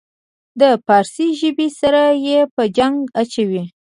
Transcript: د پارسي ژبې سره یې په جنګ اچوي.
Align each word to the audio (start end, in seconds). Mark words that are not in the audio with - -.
د 0.59 0.61
پارسي 0.85 1.27
ژبې 1.39 1.67
سره 1.79 2.03
یې 2.27 2.39
په 2.55 2.63
جنګ 2.77 2.97
اچوي. 3.21 3.63